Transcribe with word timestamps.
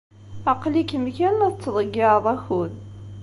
Aql-ikem 0.51 1.05
kan 1.17 1.33
la 1.39 1.47
tettḍeyyiɛed 1.53 2.25
akud. 2.33 2.73